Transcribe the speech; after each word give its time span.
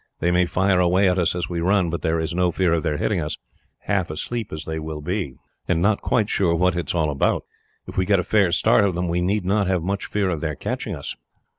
They 0.19 0.31
may 0.31 0.47
fire 0.47 0.79
away 0.79 1.07
at 1.07 1.19
us 1.19 1.35
as 1.35 1.47
we 1.47 1.59
run, 1.61 1.91
but 1.91 2.01
there 2.01 2.19
is 2.19 2.33
no 2.33 2.51
fear 2.51 2.73
of 2.73 2.81
their 2.81 2.97
hitting 2.97 3.19
us, 3.21 3.37
half 3.81 4.09
asleep 4.09 4.51
as 4.51 4.65
they 4.65 4.79
will 4.79 4.99
be, 4.99 5.35
and 5.67 5.79
not 5.79 6.01
quite 6.01 6.27
sure 6.27 6.55
what 6.55 6.75
it 6.75 6.89
is 6.89 6.95
all 6.95 7.11
about. 7.11 7.45
If 7.85 7.99
we 7.99 8.07
get 8.07 8.17
a 8.17 8.23
fair 8.23 8.51
start 8.51 8.83
of 8.83 8.95
them, 8.95 9.07
we 9.07 9.21
need 9.21 9.45
not 9.45 9.67
have 9.67 9.83
much 9.83 10.07
fear 10.07 10.31
of 10.31 10.41
their 10.41 10.55
catching 10.55 10.95
us." 10.95 11.15